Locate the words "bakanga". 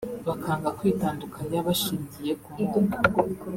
0.27-0.69